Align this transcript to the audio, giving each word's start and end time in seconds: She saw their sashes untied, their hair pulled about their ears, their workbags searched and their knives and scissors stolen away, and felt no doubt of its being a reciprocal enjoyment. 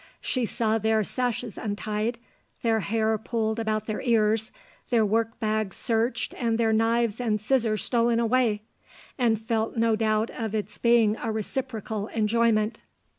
She 0.19 0.47
saw 0.47 0.79
their 0.79 1.03
sashes 1.03 1.59
untied, 1.59 2.17
their 2.63 2.79
hair 2.79 3.19
pulled 3.19 3.59
about 3.59 3.85
their 3.85 4.01
ears, 4.01 4.51
their 4.89 5.05
workbags 5.05 5.75
searched 5.75 6.33
and 6.39 6.57
their 6.57 6.73
knives 6.73 7.21
and 7.21 7.39
scissors 7.39 7.83
stolen 7.83 8.19
away, 8.19 8.63
and 9.19 9.39
felt 9.39 9.77
no 9.77 9.95
doubt 9.95 10.31
of 10.31 10.55
its 10.55 10.79
being 10.79 11.17
a 11.17 11.31
reciprocal 11.31 12.07
enjoyment. 12.07 12.81